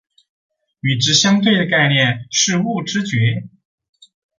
[0.79, 3.47] 与之相对的概念是物知觉。